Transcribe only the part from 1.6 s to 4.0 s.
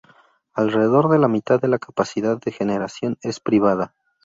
de la capacidad de generación es privada.